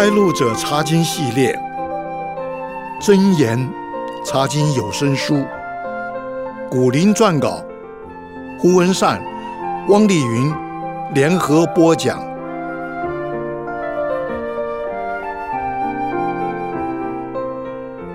[0.00, 1.58] 开路者查经系列，
[3.00, 3.68] 真言
[4.24, 5.44] 查经有声书，
[6.70, 7.64] 古林撰稿，
[8.60, 9.20] 胡文善、
[9.88, 10.54] 汪丽云
[11.14, 12.20] 联合播讲。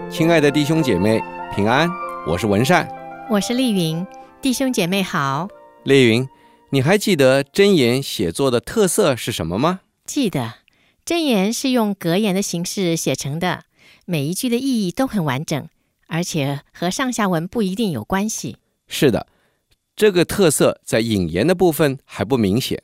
[0.09, 1.21] 亲爱的弟兄姐妹，
[1.53, 1.89] 平安！
[2.25, 2.87] 我是文善，
[3.29, 4.07] 我是丽云，
[4.41, 5.49] 弟兄姐妹好。
[5.83, 6.25] 丽云，
[6.69, 9.81] 你还记得真言写作的特色是什么吗？
[10.05, 10.62] 记得。
[11.05, 13.65] 真言是用格言的形式写成的，
[14.05, 15.67] 每一句的意义都很完整，
[16.07, 18.55] 而且和上下文不一定有关系。
[18.87, 19.27] 是的，
[19.97, 22.81] 这个特色在引言的部分还不明显，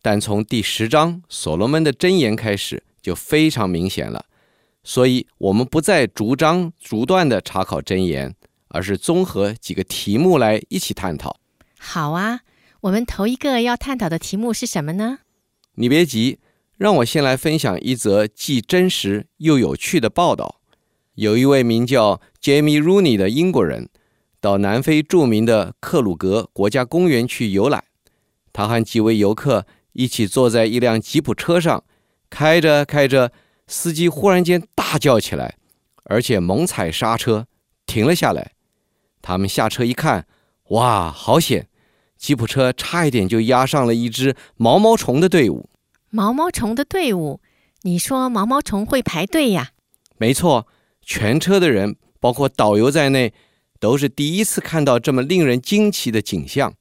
[0.00, 4.24] 但从第十章所罗门的真言开始就非常明显了。
[4.82, 8.34] 所以，我们不再逐章逐段的查考真言，
[8.66, 11.38] 而是综合几个题目来一起探讨。
[11.78, 12.40] 好啊，
[12.80, 15.20] 我们头一个要探讨的题目是什么呢？
[15.76, 16.40] 你别急。
[16.82, 20.60] 让我先来分享一则既真实又有趣的报道。
[21.14, 23.88] 有一位名叫 Jamie Rooney 的英国人，
[24.40, 27.84] 到南非著名的克鲁格国家公园去游览。
[28.52, 31.84] 他和几位游客一起坐在一辆吉普车上，
[32.28, 33.30] 开着开着，
[33.68, 35.58] 司机忽然间大叫起来，
[36.06, 37.46] 而且猛踩刹车，
[37.86, 38.54] 停了下来。
[39.20, 40.26] 他们下车一看，
[40.70, 41.68] 哇，好险！
[42.18, 45.68] 吉普车差一点就压上了一只毛毛虫的队伍。
[46.14, 47.40] 毛毛虫的队伍，
[47.84, 49.70] 你说毛毛虫会排队呀？
[50.18, 50.68] 没错，
[51.00, 53.32] 全车的人，包括导游在内，
[53.80, 56.74] 都是第一次看到这么令人惊奇的景象。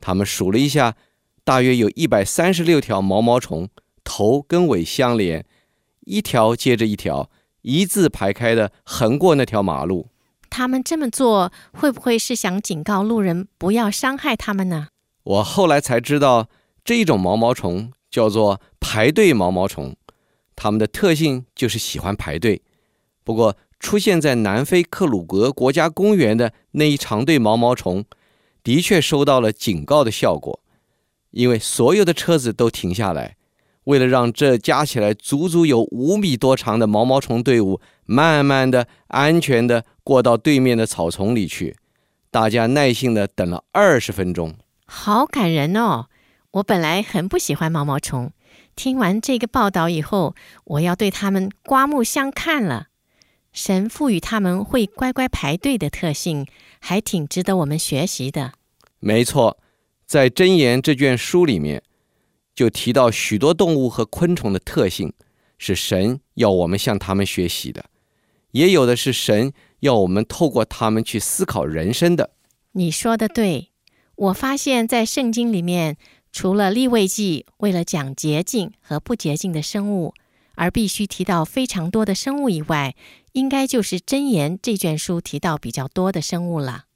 [0.00, 0.96] 他们数了一下，
[1.44, 3.68] 大约有一百三十六条毛毛虫，
[4.02, 5.46] 头跟尾相连，
[6.00, 7.30] 一条接着一条，
[7.62, 10.08] 一字排开的横过那条马路。
[10.50, 14.88] 他们这么做，会不会是想警告路人不要伤害他们呢？
[15.22, 16.48] 我后来才知道，
[16.84, 17.92] 这种毛毛虫。
[18.14, 19.96] 叫做排队毛毛虫，
[20.54, 22.62] 它们的特性就是喜欢排队。
[23.24, 28.04] 不过，出现在南非克鲁格国家公园的那一长队毛毛虫，
[28.62, 30.60] 的确收到了警告的效果，
[31.32, 33.34] 因为所有的车子都停下来，
[33.82, 41.74] 为了让这加起来足足有五米多长的毛毛虫队伍慢慢的、安全的过到对面的草丛里去，
[42.30, 44.54] 大家耐心的等了二十分钟。
[44.86, 46.06] 好感人哦！
[46.54, 48.30] 我本来很不喜欢毛毛虫，
[48.76, 52.88] 听完这个报道以后，我要对他们刮目相看了。
[53.52, 56.46] 神赋予他们会乖乖排队的特性，
[56.78, 58.52] 还挺值得我们学习的。
[59.00, 59.58] 没错，
[60.06, 61.82] 在《箴言》这卷书里面，
[62.54, 65.12] 就提到许多动物和昆虫的特性，
[65.58, 67.82] 是神要我们向他们学习的；
[68.52, 72.30] 也有的是神要我们透过他们去思考人生的。
[72.72, 73.70] 你说的对，
[74.14, 75.96] 我发现在圣经里面。
[76.34, 80.14] 除了利未记为了讲洁净和不洁净的生物
[80.56, 82.96] 而必须提到非常多的生物以外，
[83.34, 86.86] 应该就是箴言这卷书提到比较多的生物了。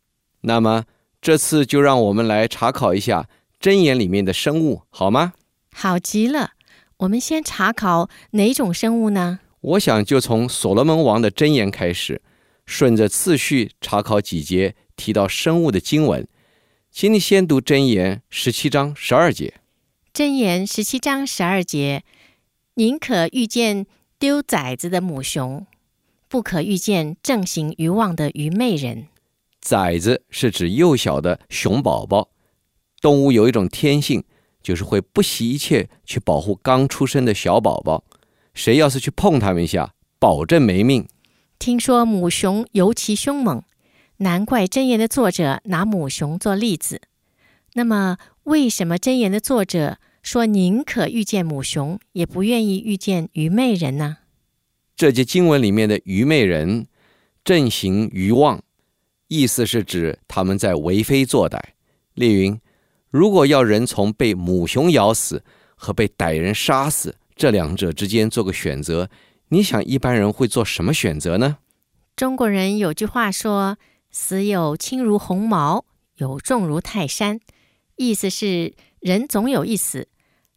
[0.41, 0.87] 那么
[1.23, 3.29] 这次就让我们来查考一下
[3.61, 5.35] 箴言里面的生物，好吗？
[5.73, 6.55] 好极了。
[6.99, 9.39] 我们先查考哪种生物呢？
[9.61, 12.21] 我想就从所罗门王的箴言开始，
[12.67, 16.27] 顺着次序查考几节提到生物的经文。
[17.01, 19.55] 请你先读箴言十七章十二节。
[20.13, 22.03] 箴言十七章十二节：
[22.75, 23.87] 宁可遇见
[24.19, 25.65] 丢崽子的母熊，
[26.27, 29.07] 不可遇见正行愚妄的愚昧人。
[29.61, 32.31] 崽子是指幼小的熊宝宝。
[33.01, 34.25] 动物有一种天性，
[34.61, 38.03] 就是会不惜一切去保护刚出生的小宝宝。
[38.55, 41.07] 谁要是去碰他们一下，保证没命。
[41.61, 43.63] 听说母熊尤其凶猛。
[44.19, 47.03] 难怪箴言的作者拿母熊做例子。
[47.75, 54.17] 那么，为什么箴言的作者说宁可遇见母熊，也不愿意遇见愚昧人呢？
[54.97, 56.89] 这节经文里面的愚昧人，
[57.45, 58.61] 正行愚妄，
[59.29, 61.61] 意思是指他们在为非作歹。
[62.15, 62.61] 例云，
[63.11, 65.45] 如果要人从被母熊咬死
[65.77, 69.09] 和被歹人杀死这两者之间做个选择，
[69.51, 71.59] 你想一般人会做什么选择呢？
[72.17, 73.79] 中国人有句话说。
[74.21, 75.85] 死有轻如鸿毛，
[76.17, 77.39] 有重如泰山。
[77.95, 80.09] 意思是人总有一死，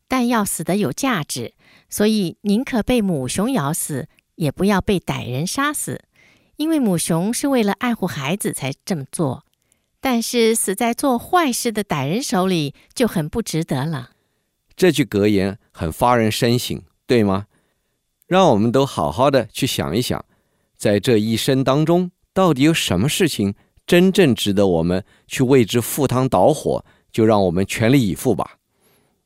[0.08, 1.54] 但要死得有价值，
[1.88, 6.02] 所以宁可被母熊咬死，也不要被歹人杀死。
[6.56, 9.46] 因为母熊是为了爱护孩子才这么做，
[10.00, 14.10] 但是死在做坏事的歹人手里就很不值得了。
[14.76, 17.46] 这句格言很发人深省，对吗？
[18.26, 20.26] 让我们都好好的去想一想，
[20.76, 22.10] 在这一生当中。
[22.34, 23.56] 到底有什么事情
[23.86, 26.86] 真正值得我们去为之赴汤蹈火？
[27.12, 28.58] 就让我们全力以赴吧。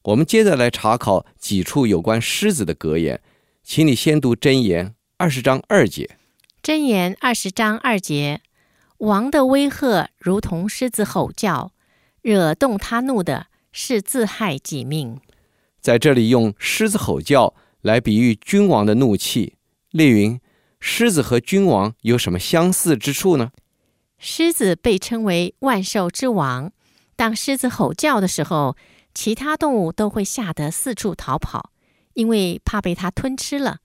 [0.05, 3.21] 我们接着来查考几处有关狮子的格言，
[3.63, 6.17] 请你先读箴言二十章二节。
[6.63, 8.41] 箴言二十章二节：
[8.97, 11.73] 王的威吓如同狮子吼叫，
[12.23, 15.19] 惹动他怒的是自害己命。
[15.79, 19.53] 在这里用狮子吼叫来比喻君王的怒气。
[19.91, 20.39] 列云，
[20.87, 23.49] 狮子和君王有什么相似之处呢？
[24.19, 26.71] 狮子被称为万兽之王，
[27.15, 28.77] 当狮子吼叫的时候，
[29.11, 31.71] 其他动物都会吓得四处逃跑。
[32.13, 33.79] 因为怕被它吞吃了。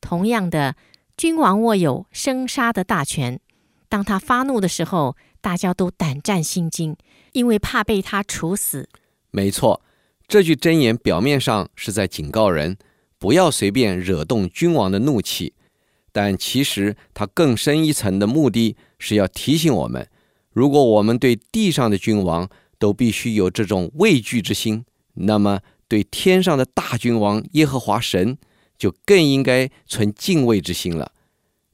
[0.00, 0.74] 同样的，
[1.16, 3.38] 君王握有生杀的大权。
[3.88, 6.96] 当他发怒的时候，大家都胆战心惊，
[7.30, 8.88] 因为怕被他处死。
[9.30, 9.80] 没错，
[10.26, 12.76] 这句箴言表面上是在警告人
[13.20, 15.54] 不要随便惹动君王的怒气，
[16.12, 20.08] 但其实它更深一层的目的是要提醒我们：
[20.52, 22.48] 如果我们对地上的君王
[22.78, 24.84] 都必须有这种畏惧之心，
[25.14, 25.60] 那么。
[25.90, 28.38] 对天上的大君王耶和华神，
[28.78, 31.10] 就更应该存敬畏之心了，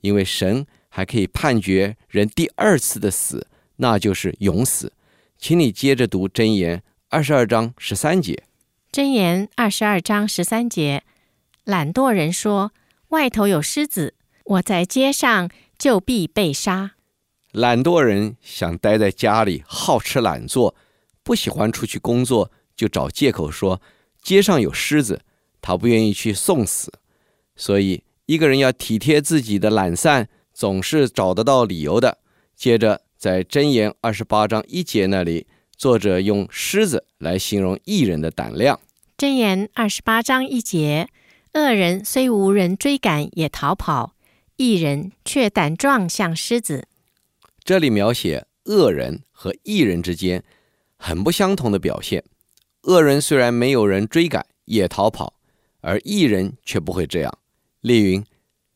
[0.00, 3.46] 因为神还可以判决人第二次的死，
[3.76, 4.94] 那就是永死。
[5.36, 8.44] 请你接着读箴言二十二章十三节。
[8.90, 11.02] 箴言二十二章十三节，
[11.64, 12.72] 懒惰人说
[13.12, 14.14] ：“外头有狮子，
[14.46, 16.92] 我在街上就必被杀。”
[17.52, 20.74] 懒惰人想待在家里，好吃懒做，
[21.22, 23.80] 不喜欢出去工作，就找借口说。
[24.20, 25.22] 街上有狮子，
[25.62, 26.92] 他不愿意去送死，
[27.54, 32.18] 所以一个人要体贴自己的懒散，总是找得到理由的。
[32.56, 35.46] 接着，在箴言二十八章一节那里，
[35.76, 38.80] 作者用狮子来形容艺人的胆量。
[39.16, 41.08] 箴言二十八章一节：
[41.54, 44.15] 恶人虽无人追赶也逃跑，
[44.56, 46.88] 义人却胆壮像狮子。
[47.62, 50.42] 这里描写恶人和义人之间
[50.96, 52.24] 很不相同的表现。
[52.82, 55.34] 恶人虽然没有人追赶，也逃跑，
[55.80, 57.38] 而义人却不会这样。
[57.80, 58.24] 丽云，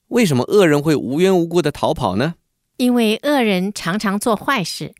[0.08, 2.34] 为什么恶人会无缘无故的逃跑呢？
[2.76, 4.94] 因为恶人常常做坏事，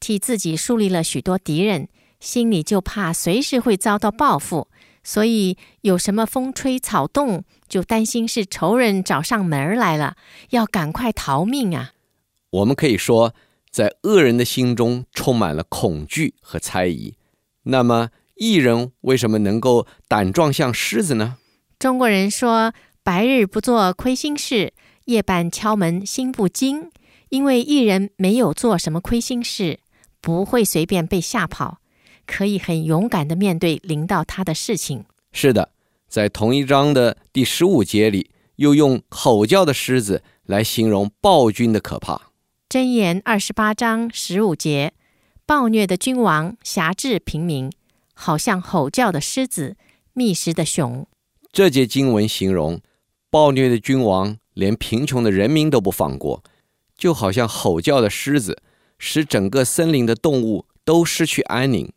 [0.00, 1.88] 替自己树立了许多敌人，
[2.18, 4.68] 心里就怕随时会遭到报复，
[5.06, 10.16] 所以有什么风吹草动，就担心是仇人找上门来了，
[10.50, 11.92] 要赶快逃命啊！
[12.50, 13.32] 我们可以说，
[13.70, 17.14] 在恶人的心中充满了恐惧和猜疑。
[17.62, 21.36] 那么，义人为什么能够胆壮像狮子呢？
[21.78, 22.74] 中国人说
[23.04, 24.72] ：“白日不做亏心事，
[25.04, 26.90] 夜半敲门心不惊。”
[27.30, 29.78] 因为义人没有做什么亏心事，
[30.20, 31.78] 不会随便被吓跑，
[32.26, 35.04] 可以很勇敢的面对临到他的事情。
[35.32, 35.70] 是的，
[36.08, 42.32] 在同一章的第十五节里，又用吼叫的狮子来形容暴君的可怕。
[42.68, 44.92] 箴言二十八章十五节：
[45.46, 47.70] 暴虐的君王辖制平民。
[48.18, 49.76] 好像吼叫的狮子，
[50.14, 51.06] 觅食的熊。
[51.52, 52.80] 这节经文形容
[53.30, 56.42] 暴虐的君王，连贫穷的人民都不放过，
[56.96, 58.62] 就好像吼叫的狮子，
[58.98, 61.92] 使整个森林的动物都失去安宁。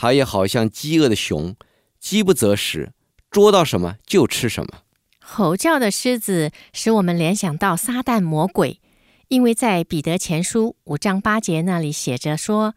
[0.00, 1.56] 他也好像饥饿的熊，
[1.98, 2.92] 饥不择食，
[3.32, 4.84] 捉到什么就吃什么。
[5.18, 8.80] 吼叫的狮子使我们联想到撒旦魔鬼，
[9.26, 12.76] 因为在彼得前书五章八节那里写着说：“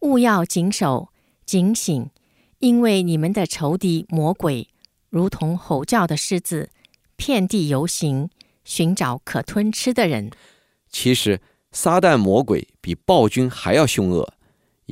[0.00, 1.10] 勿要谨守，
[1.44, 2.08] 警醒。”
[2.60, 4.68] 因为你们的仇敌魔鬼，
[5.10, 6.70] 如同吼叫的狮子，
[7.16, 8.30] 遍地游行，
[8.64, 10.30] 寻找可吞吃的人。
[10.88, 14.32] 其实，撒旦魔鬼比暴君还要凶恶，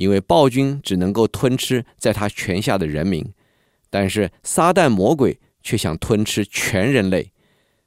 [0.01, 3.33] 因为暴君只能够吞吃在他权下的人民，
[3.89, 7.31] 但是撒旦魔鬼却想吞吃全人类，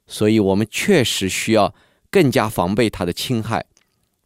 [0.07, 1.75] 所以我们确实需要
[2.09, 3.65] 更加防备他的侵害。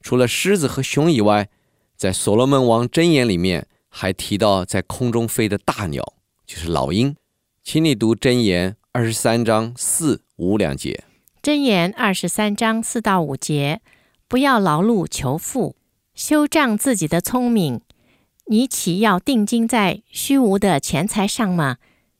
[0.01, 1.49] 除了狮子和熊以外，
[1.97, 3.65] 在所罗门王箴言里面。
[3.91, 6.13] 还提到在空中飞的大鸟，
[6.45, 7.15] 就是老鹰。
[7.63, 11.03] 请你读箴言二十三章四五两节。
[11.41, 13.81] 箴言二十三章四到五节，
[14.27, 15.75] 不要劳碌求富，
[16.19, 17.79] 修障自己的聪明。
[18.47, 21.77] 你岂要定睛在虚无的钱财上吗？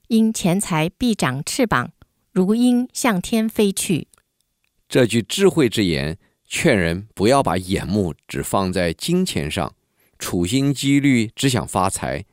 [0.08, 1.90] 因钱财必长翅膀，
[2.32, 4.08] 如鹰向天飞去。
[4.88, 6.16] 这句智慧之言，
[6.46, 9.74] 劝人不要把眼目只放在金钱上。
[10.18, 12.24] 处心积虑只想发财，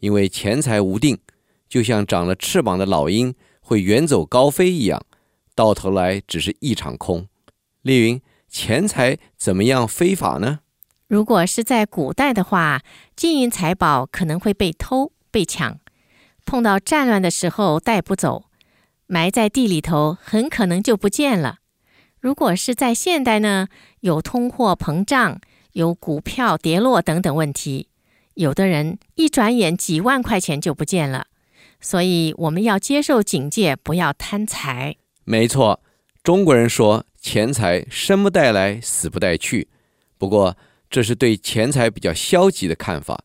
[0.00, 1.18] 因为钱财无定，
[1.66, 5.02] 就像长了翅膀的老鹰会远走高飞一样，
[5.54, 7.26] 到头来只是一场空。
[7.80, 10.60] 丽云，钱财怎么样非法呢？
[11.14, 12.82] 如果是在古代的话，
[13.14, 15.78] 金银财宝可能会被偷被抢，
[16.44, 18.46] 碰到战乱的时候带不走，
[19.06, 21.58] 埋在地里头很可能就不见了。
[22.18, 23.68] 如果是在现代呢，
[24.00, 25.40] 有通货膨胀。
[25.74, 27.88] 有股票跌落等等问题，
[28.34, 31.26] 有的人一转眼几万块钱就不见了，
[31.80, 34.96] 所以我们要接受警戒，不要贪财。
[35.24, 35.80] 没错，
[36.24, 39.68] 中国人说钱财生不带来，死不带去。
[40.16, 40.56] 不过，
[40.94, 43.24] 这是对钱财比较消极的看法。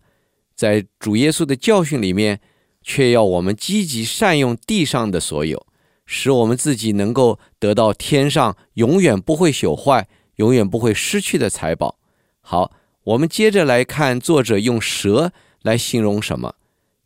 [0.56, 2.42] 在主耶稣的教训里面，
[2.82, 5.68] 却要我们积极善用地上的所有，
[6.08, 10.08] 使我们自己能够得到天上永远不会朽坏、
[10.38, 12.00] 永远不会失去的财宝。
[12.42, 12.72] 好，
[13.04, 16.56] 我们接着来看作者用蛇来形容什么，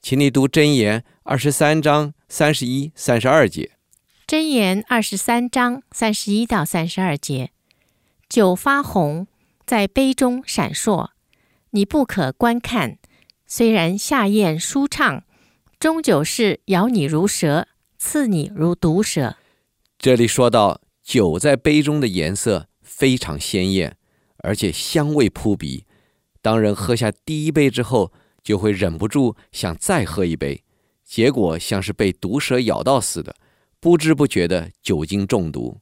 [0.01, 3.71] 请你读箴言二十三章三十一、三十二节。
[4.25, 7.51] 箴言二十三章三十一到三十二节：
[8.29, 9.27] 酒发红，
[9.65, 11.09] 在杯中闪烁，
[11.71, 12.97] 你不可观看。
[13.45, 15.23] 虽然下咽舒畅，
[15.79, 17.67] 终究是咬你如蛇，
[17.97, 19.37] 刺你如毒蛇。
[19.97, 23.97] 这里说到酒在杯中的颜色非常鲜艳，
[24.37, 25.85] 而且香味扑鼻。
[26.41, 28.11] 当人喝下第一杯之后，
[28.43, 30.63] 就会忍不住想再喝一杯，
[31.05, 33.35] 结果像是被毒蛇咬到似的，
[33.79, 35.79] 不知不觉的酒精中毒。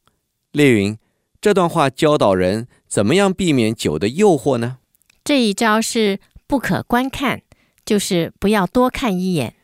[0.51, 0.97] 列云，
[1.39, 4.79] 这段话教导人怎么样避免酒的诱惑呢？
[5.24, 7.41] 这一招是不可观看。
[7.83, 9.55] 就是不要多看一眼。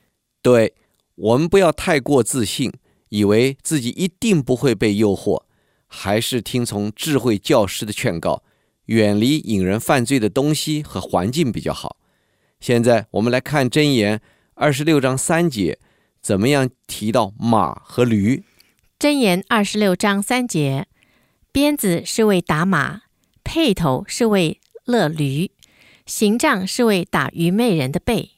[0.42, 0.74] 对，
[1.16, 2.74] 我们不要太过自信，
[3.10, 5.44] 以为自己一定不会被诱惑，
[5.86, 8.44] 还是听从智慧教师的劝告，
[8.86, 11.98] 远离引人犯罪的东西和环境比较好。
[12.60, 14.20] 现在我们来看箴言
[14.56, 15.78] 二十六章三节，
[16.20, 18.44] 怎么样提到马和驴？
[19.00, 20.88] 箴言二十六章三节，
[21.52, 23.04] 鞭子是为打马，
[23.48, 25.52] 轡头是为勒驴。
[26.06, 28.30] 刑杖是为打愚昧人的背。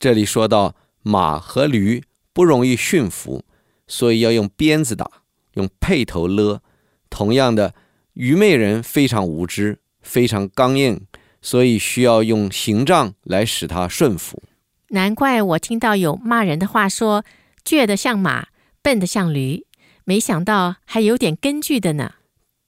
[0.00, 2.02] 这里说到马和驴
[2.32, 3.44] 不容易驯服，
[3.86, 5.08] 所以要用鞭子打，
[5.54, 6.60] 用辔头勒。
[7.08, 7.72] 同样的，
[8.14, 11.06] 愚昧人非常无知，非常刚硬，
[11.40, 14.42] 所以需要用刑杖来使他顺服。
[14.88, 17.24] 难怪我听到有骂人的话说，说
[17.64, 18.48] 倔得像马，
[18.82, 19.64] 笨得像驴，
[20.02, 22.14] 没想到还有点根据的呢。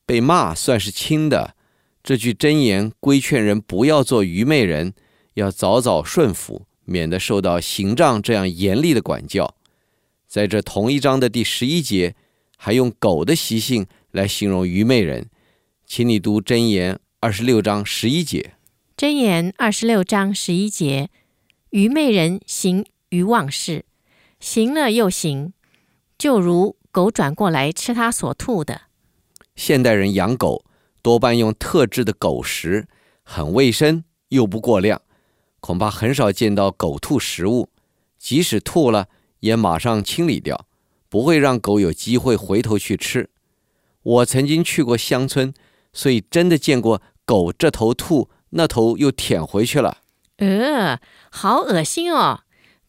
[0.06, 1.56] 被骂算是轻的。
[2.02, 4.94] 这句箴言规劝人不要做愚昧人，
[5.34, 9.54] 要早早顺服，免得受到刑杖这样严厉的管教。
[10.26, 12.14] 在这同一章的第十一节，
[12.56, 15.28] 还用狗的习性来形容愚昧人，
[15.84, 18.54] 请你读箴言二十六章十一节。
[18.96, 21.10] 箴言二十六章十一节：
[21.70, 23.84] 愚昧人行愚妄事，
[24.40, 25.52] 行了又行，
[26.16, 28.82] 就如狗转过来吃他所吐的。
[29.54, 30.64] 现代人养狗。
[31.02, 32.88] 多半用特制的狗食，
[33.22, 35.02] 很卫生又不过量，
[35.60, 37.68] 恐怕很少见到狗吐食物。
[38.18, 39.08] 即使吐了，
[39.40, 40.66] 也马上清理掉，
[41.08, 43.30] 不会让狗有机会回头去吃。
[44.02, 45.54] 我曾经去过乡村，
[45.92, 49.98] 所以真的见过狗这头吐，那头又舔回去了。
[50.36, 50.98] 呃，
[51.30, 52.40] 好恶心哦！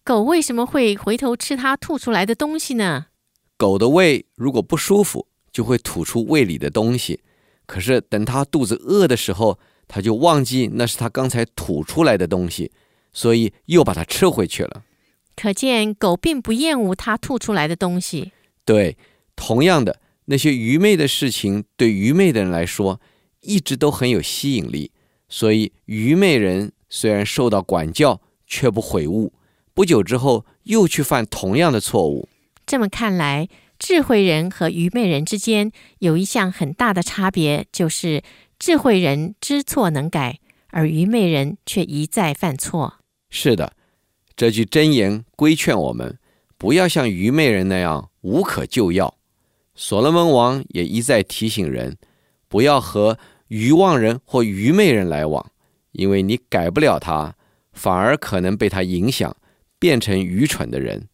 [0.03, 3.07] 狗为什么会回头吃它吐出来的东西呢？
[3.57, 7.21] 狗的胃如果不舒服，就会吐出胃里的东西。
[7.71, 12.69] 可是等他肚子饿的时候，他就忘记那是他刚才吐出来的东西，
[13.13, 14.83] 所以又把它吃回去了。
[15.37, 18.33] 可见狗并不厌恶它吐出来的东西。
[18.65, 18.97] 对，
[19.37, 22.99] 同样的，那些愚昧的事情对愚昧的人来说
[23.39, 24.91] 一直都很有吸引力，
[25.29, 29.31] 所以愚昧人虽然受到管教，却不悔悟，
[29.73, 32.27] 不久之后又去犯同样的错误。
[32.65, 33.47] 这么看来，
[33.81, 38.21] 智慧人和愚昧人之间有一项很大的差别，就是
[38.59, 40.37] 智慧人知错能改，
[40.69, 42.99] 而愚昧人却一再犯错。
[43.31, 43.73] 是的，
[44.35, 46.19] 这句箴言规劝我们
[46.59, 49.15] 不要像愚昧人那样无可救药。
[49.73, 51.97] 所罗门王也一再提醒人，
[52.47, 55.43] 不要和愚妄人或愚昧人来往，
[55.93, 57.35] 因为你改不了他，
[57.73, 59.35] 反而可能被他影响，
[59.79, 61.07] 变成愚蠢的人。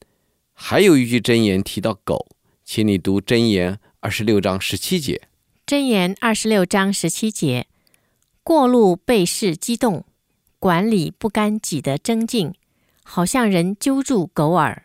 [0.54, 2.28] 还有一句箴言提到狗。
[2.70, 5.30] 请你读箴言二十六章十七节。
[5.66, 7.66] 箴言二十六章十七节：
[8.44, 10.04] 过路被事激动，
[10.60, 12.54] 管理不甘己得争竞，
[13.04, 14.84] 好像人揪住狗耳。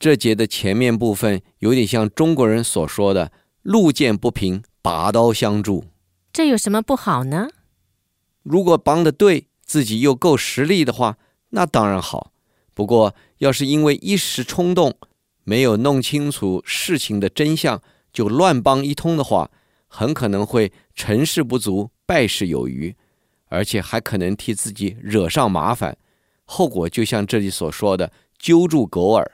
[0.00, 3.30] 这节的前面部分有点像中国人所说的
[3.62, 5.84] “路见不平，拔刀相助”。
[6.32, 7.50] 这有什么不好呢？
[8.42, 11.18] 如果帮得对，自己又够实力的话，
[11.50, 12.32] 那当然好。
[12.74, 14.98] 不过，要是因为一时冲动，
[15.48, 17.80] 没有弄清楚事情的真相
[18.12, 19.48] 就乱帮一通的话，
[19.86, 22.92] 很可能会成事不足败事有余，
[23.48, 25.96] 而且还可能替自己惹上麻烦。
[26.44, 29.30] 后果就像这里所说的，揪住狗耳。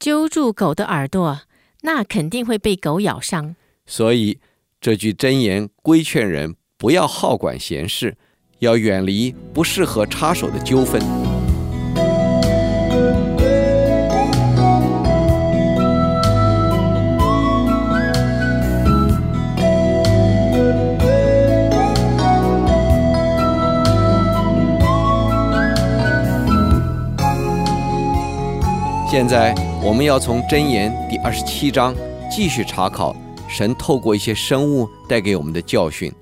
[0.00, 1.42] 揪住狗的耳朵，
[1.82, 3.54] 那肯定会被狗咬伤。
[3.86, 4.40] 所以
[4.80, 8.16] 这句箴言规劝人不要好管闲事，
[8.58, 11.00] 要远离不适合插手的纠纷。
[29.14, 31.94] 现在我们要从箴言第二十七章
[32.28, 33.14] 继续查考
[33.48, 36.12] 神透过一些生物带给我们的教训，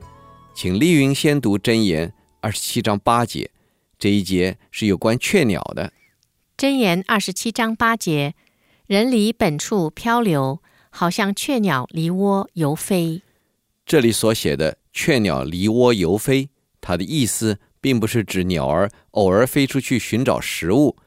[0.55, 3.51] 请丽云先读箴言二十七章八节，
[3.99, 5.91] 这一节是有关雀鸟的。
[6.59, 8.35] 箴言二十七章八节，
[8.87, 10.59] 人离本处漂流，
[10.91, 13.23] 好像雀鸟离窝游飞。
[13.87, 16.51] 这里所写的“雀鸟离窝游飞”，
[16.83, 20.99] 它的意思并不是指鸟儿偶尔飞出去寻找食物。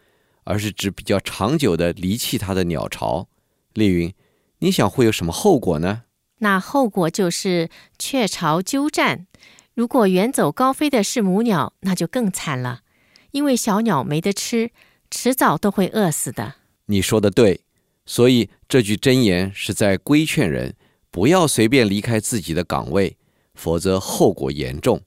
[0.46, 3.28] 而是指比较长久的离弃它的鸟巢。
[3.74, 4.14] 丽云，
[4.60, 6.04] 你想会有什么后果呢？
[6.40, 9.28] 那后果就是雀巢鸠占。
[9.74, 12.82] 如果远走高飞的是母鸟，那就更惨了，
[13.32, 14.72] 因为小鸟没得吃，
[15.12, 16.56] 迟早都会饿死的。
[16.86, 17.62] 你说的对，
[18.06, 20.76] 所以这句箴言是在规劝人
[21.12, 23.18] 不要随便离开自己的岗位，
[23.54, 25.02] 否则后果严重。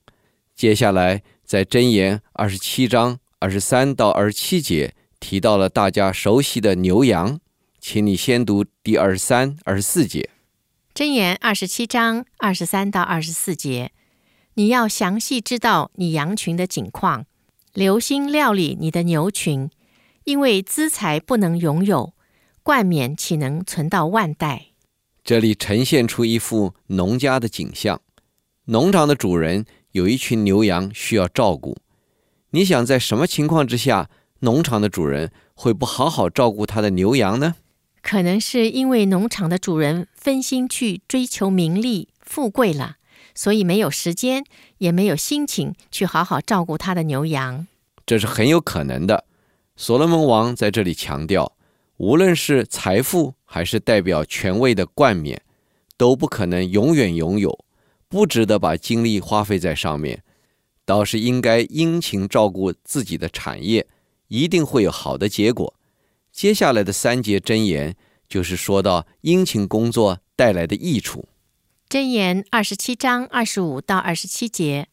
[0.54, 4.94] 接下来在箴言二十七章二十三到二十七节。
[5.20, 7.40] 提到了大家熟悉的牛羊，
[7.80, 10.30] 请你先读第二十三、二十四节。
[10.94, 13.92] 箴言二十七章二十三到二十四节，
[14.54, 17.26] 你要详细知道你羊群的景况，
[17.72, 19.70] 留心料理你的牛群，
[20.24, 22.14] 因为资财不能拥有，
[22.62, 24.66] 冠冕岂能存到万代？
[25.22, 28.00] 这里呈现出一幅农家的景象，
[28.64, 31.76] 农场的主人有一群牛羊需要照顾。
[32.50, 34.10] 你想在什么情况之下，
[34.40, 37.56] 农场的主人会不好好照顾他的牛羊呢？
[38.00, 42.96] 可能是因为农场的主人分心去追求名利富贵了，
[43.34, 44.44] 所以没有时间，
[44.78, 47.66] 也没有心情去好好照顾他的牛羊。
[48.06, 49.24] 这是很有可能的。
[49.76, 51.52] 所罗门王在这里强调，
[51.98, 55.42] 无论是财富还是代表权位的冠冕，
[55.96, 57.64] 都不可能永远拥有，
[58.08, 60.22] 不值得把精力花费在上面。
[60.84, 63.86] 倒是应该殷勤照顾自己的产业。
[64.28, 65.74] 一定会有好的结果。
[66.32, 67.96] 接下来的三节箴言
[68.28, 71.28] 就是说到殷勤工作带来的益处。
[71.88, 74.88] 箴言二十七章二十五到二十七节：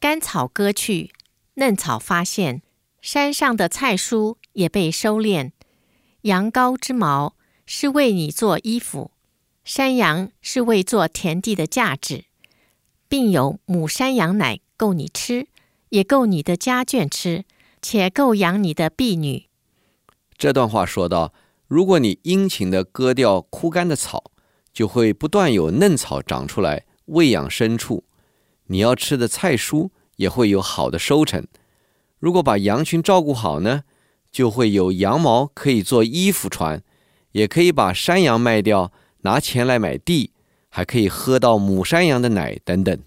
[0.00, 1.12] 干草割去，
[1.54, 2.62] 嫩草发现，
[3.00, 5.52] 山上的菜蔬也被收敛。
[6.22, 9.10] 羊羔之毛是为你做衣服，
[9.62, 12.24] 山羊是为做田地的价值，
[13.06, 15.48] 并有母山羊奶够你吃，
[15.90, 17.44] 也够你的家眷吃。
[17.84, 19.44] 且够养你的婢女。
[20.38, 21.34] 这段话说到，
[21.68, 24.32] 如果你殷勤地割掉枯干的草，
[24.72, 28.04] 就会不断有嫩草长出来喂养牲畜。
[28.68, 31.46] 你要吃的菜蔬也会有好的收成。
[32.18, 33.82] 如果把羊群照顾好呢，
[34.32, 36.82] 就会有羊毛可以做衣服穿，
[37.32, 40.30] 也可以把山羊卖掉拿钱来买地，
[40.70, 42.98] 还可以喝到母山羊的奶等等。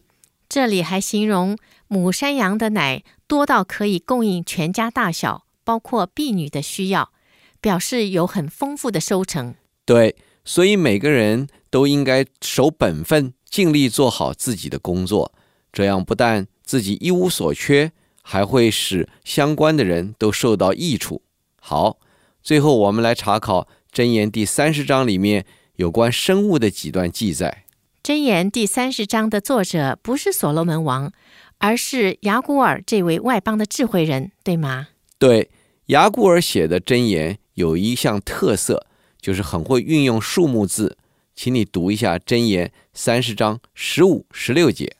[0.47, 1.57] 这里还形容
[1.87, 3.03] 母山羊的奶。
[3.27, 7.11] 多到可以供应全家大小，包括婢女的需要，
[7.59, 9.55] 表示有很丰富的收成。
[9.83, 15.33] 对，所以每个人都应该守本分，尽力做好自己的工作。
[15.73, 17.91] 这样不但自己一无所缺，
[18.23, 21.21] 还会使相关的人都受到益处。
[21.59, 21.97] 好，
[22.41, 25.45] 最后我们来查考真言第三十章里面
[25.75, 27.65] 有关生物的几段记载。
[28.01, 31.11] 真言第三十章的作者不是所罗门王。
[31.59, 34.89] 而是雅古尔这位外邦的智慧人，对吗？
[35.17, 35.49] 对，
[35.87, 38.87] 雅古尔写的箴言有一项特色，
[39.19, 40.97] 就是很会运用数目字。
[41.35, 44.95] 请你读一下箴言三十章十五、十六节。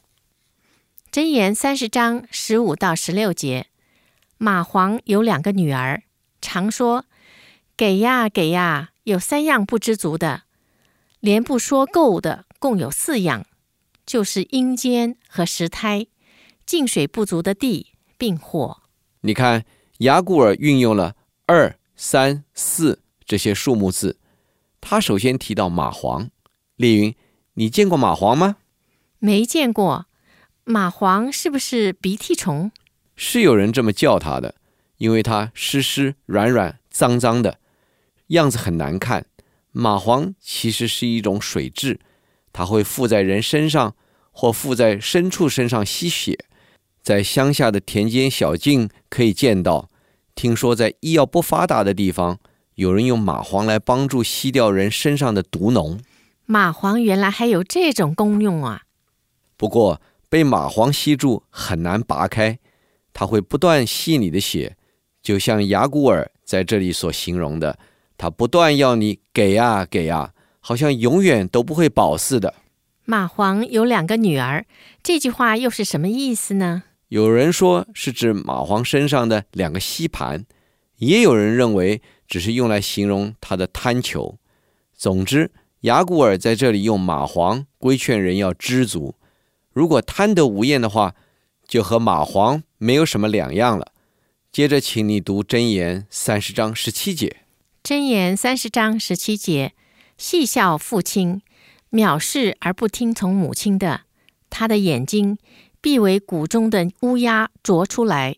[1.12, 3.68] 箴言三十章十五到十六节：
[4.38, 6.04] 马黄有两个女儿，
[6.42, 7.06] 常说
[7.76, 10.44] ：“给呀，给呀。”有三样不知足的，
[11.22, 13.46] 连不说够的，共有四样，
[14.06, 16.08] 就是阴间和石胎。
[16.68, 18.84] 净水不足的地，并火。
[19.22, 19.66] 你看，
[20.00, 24.20] 雅古尔运用了二、三、四这些数目字。
[24.82, 26.28] 他首先提到蚂蟥。
[26.76, 27.16] 丽云，
[27.54, 28.58] 你见过蚂蟥吗？
[29.20, 30.08] 没见过。
[30.66, 32.70] 蚂蟥是不是鼻涕虫？
[33.16, 34.56] 是有人这么叫它的，
[34.98, 37.60] 因为它湿湿软软、脏脏的，
[38.28, 39.26] 样子很难看。
[39.74, 41.98] 蚂蟥其实是一种水蛭，
[42.52, 43.96] 它会附在人身上
[44.32, 46.38] 或附在牲畜身上吸血。
[47.08, 49.88] 在乡下的田间小径可以见到。
[50.36, 52.38] 听说在医药不发达的地方，
[52.76, 56.00] 有人用蚂蟥来帮助吸掉人身上的毒脓。
[56.46, 58.82] 蚂蟥原来还有这种功用啊！
[59.56, 62.60] 不过被蚂蟥吸住很难拔开，
[63.14, 64.76] 它会不断吸你的血，
[65.24, 67.80] 就像雅古尔在这里所形容的，
[68.18, 72.54] 它不断要你给啊给啊，好像永远都不会饱似的。
[73.06, 74.66] 蚂蟥有两个女儿，
[75.02, 76.84] 这句话又是什么意思呢？
[77.10, 80.46] 有人说是指蚂黄身上的两个吸盘，
[80.98, 84.38] 也有人认为只是用来形容他的贪求。
[84.94, 89.16] 总之，雅古尔在这里用蚂黄规劝人要知足。
[89.72, 91.16] 如果贪得无厌的话，
[91.66, 93.94] 就和蚂黄没有什么两样了。
[94.52, 97.38] 接着，请你读箴言三十章十七节。
[97.84, 99.74] 箴言三十章十七节：
[100.18, 101.42] 戏笑父亲，
[101.92, 104.02] 藐视而不听从母亲的，
[104.50, 105.38] 他的眼睛
[105.82, 108.36] 必为谷中的乌鸦啄出来，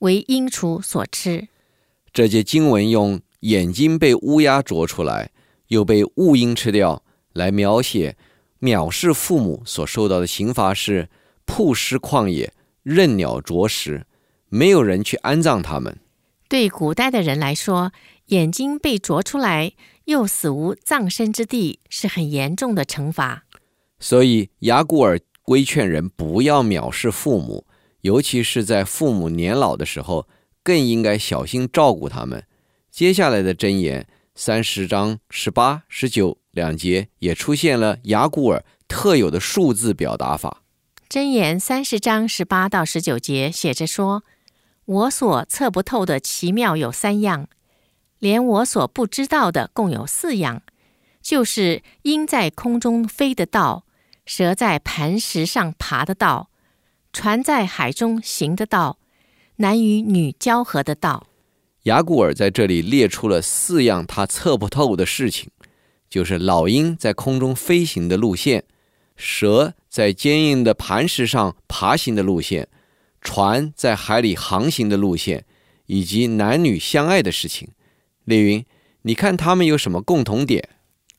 [0.00, 1.48] 为鹰雏所吃。
[2.12, 5.30] 这节经文用眼睛被乌鸦啄出来，
[5.68, 8.16] 又被雾鹰吃掉，来描写
[8.60, 11.08] 藐视父母所受到的刑罚是
[11.46, 14.06] 曝尸旷野，任鸟啄食，
[14.48, 15.98] 没有人去安葬他们。
[16.48, 17.92] 对古代的人来说，
[18.26, 19.72] 眼睛被啄出来
[20.06, 23.44] 又死无葬身之地，是很严重的惩罚。
[24.00, 27.66] 所以雅古尔规劝人不要藐视父母，
[28.02, 30.28] 尤其是在父母年老的时候。
[30.62, 32.44] 更应该小心照顾他们。
[32.90, 40.62] 接下来的箴言三十章十八、十九两节也出现了雅古尔特有的数字表达法。
[41.08, 44.22] 箴言三十章十八到十九节写着说
[44.84, 47.48] ：“我所测不透的奇妙有三样，
[48.18, 50.62] 连我所不知道的共有四样，
[51.22, 53.86] 就是鹰在空中飞的道，
[54.32, 56.50] 蛇在磐石上爬的道，
[57.12, 58.96] 船在海中行的道。”
[59.58, 61.26] 男与女交合的道，
[61.82, 65.50] 雅古尔在这里列出了四样他测不透的事情，
[66.08, 68.62] 就是老鹰在空中飞行的路线，
[69.16, 72.68] 蛇在坚硬的磐石上爬行的路线，
[73.20, 75.44] 船在海里航行的路线，
[75.86, 77.70] 以及男女相爱的事情。
[78.24, 78.64] 丽云，
[79.02, 80.68] 你看他们有什么共同点？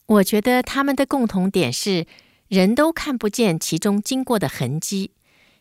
[0.06, 2.08] 我觉得他们的共同点是，
[2.52, 5.12] 人都看不见其中经过的痕迹。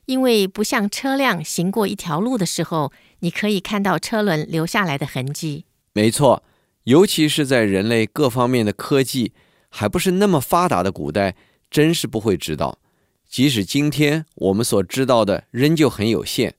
[0.07, 5.67] 因为不像车辆行过一条路的时候，你可以看到车轮留下来的痕迹。
[5.93, 6.43] 没错，
[6.83, 9.33] 尤其是在人类各方面的科技
[9.69, 11.37] 还不是那么发达的古代，
[11.71, 12.81] 真是不会知道。
[13.29, 16.57] 即使今天我们所知道的仍旧很有限，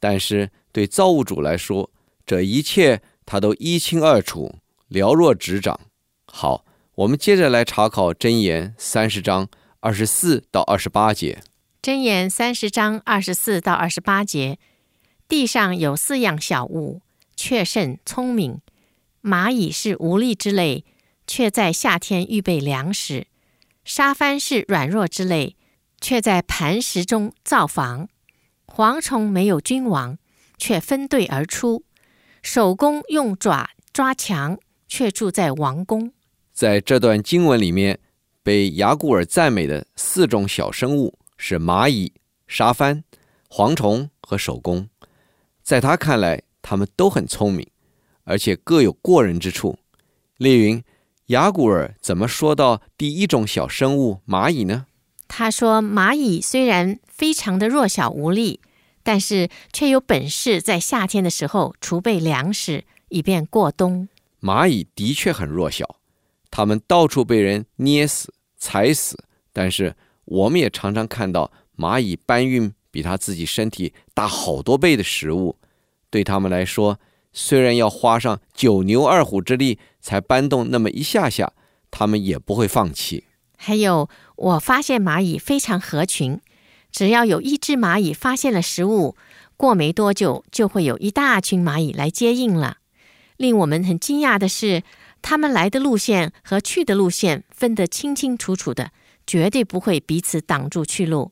[0.00, 1.88] 但是对造物主来说，
[2.26, 4.56] 这一切他都一清二楚，
[4.88, 5.78] 了若指掌。
[6.26, 6.64] 好，
[6.96, 9.48] 我们接着来查考箴言三十章
[9.80, 11.42] 二十四到二十八节。
[11.82, 14.58] 箴言三十章二十四到二十八节：
[15.26, 17.00] 地上有四样小物，
[17.34, 18.60] 却甚聪明。
[19.22, 20.84] 蚂蚁是无力之类，
[21.26, 23.26] 却在夏天预备粮食；
[23.84, 25.56] 沙帆是软弱之类，
[25.98, 28.08] 却在磐石中造房。
[28.66, 30.18] 蝗虫没有君王，
[30.58, 31.82] 却分队而出；
[32.42, 36.12] 守宫用爪抓墙，却住在王宫。
[36.52, 37.98] 在这段经文里面，
[38.50, 41.16] 被雅古尔赞美的四种小生物。
[41.36, 42.12] 是蚂蚁、
[42.48, 43.04] 沙帆、
[43.48, 44.88] 蝗虫和守宫，
[45.62, 47.64] 在他看来，他们都很聪明，
[48.24, 49.78] 而且各有过人之处。
[50.36, 50.82] 丽云，
[51.26, 54.86] 雅古尔怎么说到第一种小生物蚂蚁呢？
[55.28, 58.60] 他说，蚂蚁虽然非常的弱小无力，
[59.04, 64.08] 但是却有本事在夏天的时候储备粮食，以便过冬。
[64.40, 65.96] 蚂蚁的确很弱小，
[66.50, 69.18] 它们到处被人捏死、踩死，
[69.52, 69.96] 但是。
[70.26, 75.56] 我们也常常看到蚂蚁搬运比它自己身体大好多倍的食物，
[76.08, 77.00] 对他们来说，
[77.32, 81.52] 虽然要花上九牛二虎之力才搬动那么一下下，
[81.90, 83.24] 他们也不会放弃。
[83.56, 86.40] 还有，我发现蚂蚁非常合群，
[86.92, 89.16] 只要有一只蚂蚁发现了食物，
[89.56, 92.76] 过没多久就会有一大群蚂蚁来接应了。
[93.36, 94.84] 令我们很惊讶的是，
[95.22, 98.92] 他们来的路线和去的路线分得清清楚楚的。
[99.26, 101.30] 绝对不会彼此挡住去路。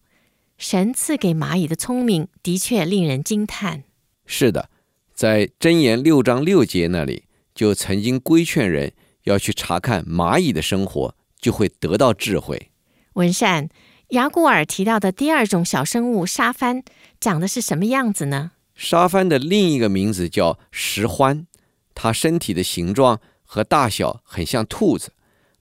[0.57, 3.83] 神赐给蚂蚁的聪明，的确令人惊叹。
[4.24, 4.70] 是的，
[5.12, 7.24] 在箴言六章六节那里，
[7.57, 8.92] 就曾经规劝人
[9.24, 12.70] 要去查看蚂蚁的生活，就会得到智慧。
[13.14, 13.68] 文善，
[14.11, 16.85] 雅古尔提到的第二种小生物沙帆，
[17.18, 18.53] 长的是什么样子呢？
[18.77, 21.46] 沙帆的另一个名字叫石獾，
[21.94, 25.12] 它身体的形状和大小很像兔子，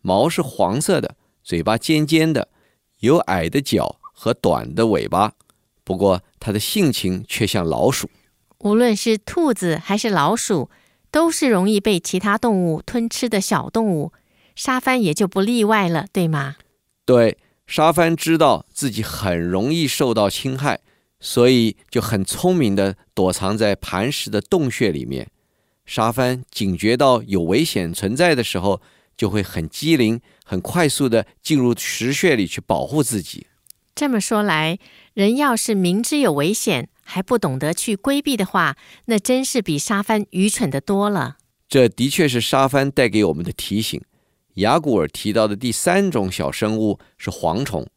[0.01, 1.15] 毛是黄色的。
[1.41, 2.49] 嘴巴尖尖的，
[2.99, 5.31] 有矮的脚和短的尾巴，
[5.85, 8.09] 不过它的性情却像老鼠。
[8.57, 10.69] 无论是兔子还是老鼠，
[11.09, 14.11] 都是容易被其他动物吞吃的小动物，
[14.55, 16.57] 沙帆也就不例外了，对吗？
[17.05, 20.81] 对，沙帆知道自己很容易受到侵害，
[21.21, 25.29] 所以就很聪明地躲藏在磐石的洞穴里面。
[25.87, 28.81] 沙帆警觉到有危险存在的时候，
[29.15, 33.47] 就会很机灵、很快速地进入石穴里去保护自己。
[33.95, 34.77] 这么说来，
[35.13, 41.37] 人要是明知有危险还不懂得去规避的话，那真是比沙帆愚蠢得多了。
[41.69, 43.99] 这的确是沙帆带给我们的提醒。
[44.55, 47.87] 雅古尔提到的第三种小生物是蝗虫，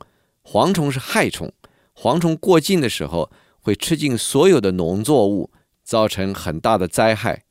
[0.45, 1.53] 蝗虫是害虫，
[1.95, 5.51] 蝗虫过境的时候会吃尽所有的农作物，
[5.83, 7.43] 造成很大的灾害。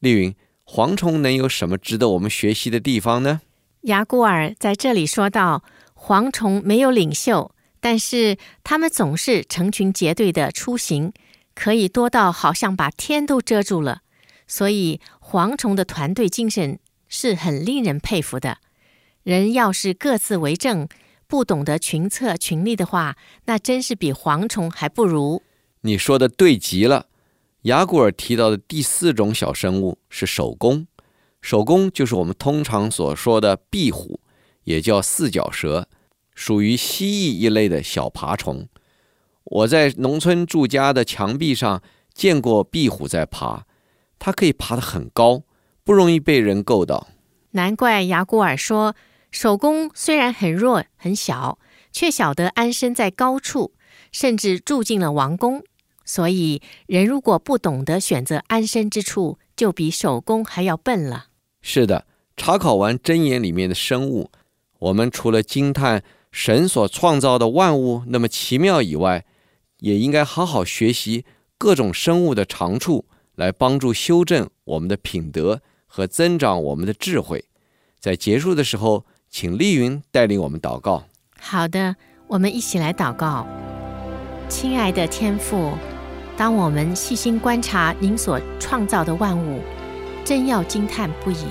[0.00, 0.34] 丽云，
[0.64, 3.40] 蝗虫能有什么值得我们学习的地方呢？
[3.82, 11.12] 雅古尔在这里说到，蝗虫没有领袖，但是它们总是成群结队的出行，
[11.54, 14.02] 可以多到好像把天都遮住了。
[14.46, 18.58] 所以，蝗虫的团队精神是很令人佩服的。
[19.24, 20.88] 人要是各自为政，
[21.26, 25.42] 不懂得群策群力的话，那真是比蝗虫还不如。
[25.82, 27.06] 你说的对极了。
[27.62, 30.86] 雅古尔提到的第四种小生物是守宫。
[31.40, 34.20] 守宫就是我们通常所说的壁虎，
[34.64, 35.88] 也叫四脚蛇，
[36.34, 38.68] 属于蜥蜴一类的小爬虫。
[39.44, 43.64] 我在农村住家的墙壁上见过壁虎在爬，
[44.18, 45.42] 它可以爬得很高，
[45.82, 47.08] 不容易被人够到。
[47.52, 48.94] 难怪雅古尔说，
[49.30, 51.58] 守宫虽然很弱很小，
[51.90, 53.72] 却晓得安身在高处，
[54.12, 55.64] 甚至住进了王宫。
[56.08, 61.26] 所以，人如果不懂得选择安身之处，就比手工还要笨了。
[61.60, 64.30] 是的，查考完真言里面的生物，
[64.78, 69.26] 我们除了惊叹神所创造的万物那么奇妙以外，
[69.80, 71.26] 也应该好好学习
[71.58, 77.44] 各种生物的长处，来帮助修正我们的品德和增长我们的智慧。
[78.00, 81.04] 在结束的时候，请丽云带领我们祷告。
[81.38, 81.96] 好的，
[82.28, 83.46] 我们一起来祷告。
[84.48, 85.72] 亲爱的天父。
[86.38, 89.58] 当我们细心观察您所创造的万物，
[90.24, 91.46] 真要惊叹不已。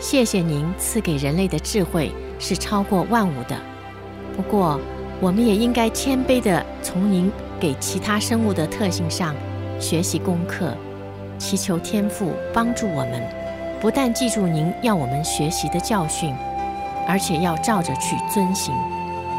[0.00, 3.54] 谢谢您赐给人类的智慧是超过万物的。
[4.34, 4.80] 不过，
[5.20, 9.34] 我们也应该谦卑地从您给其他生物的特性上
[9.78, 10.74] 学习功课，
[11.36, 13.22] 祈求天父帮助我们，
[13.82, 16.34] 不但记住您要我们学习的教训，
[17.06, 18.74] 而且要照着去遵行。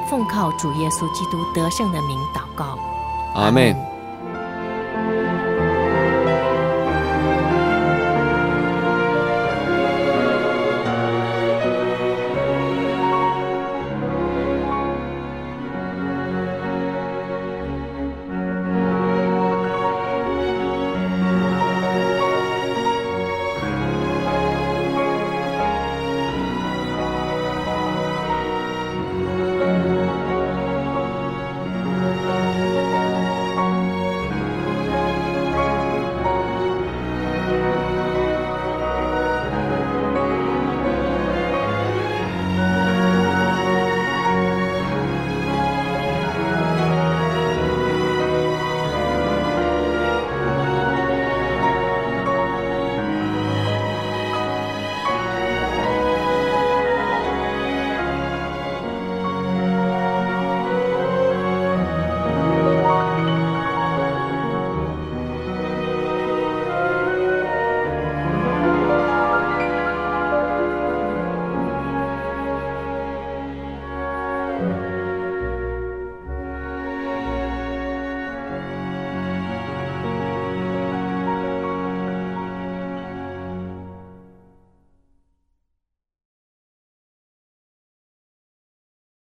[0.08, 2.78] 奉靠主耶稣基督得胜的名祷告，
[3.34, 3.76] 阿门。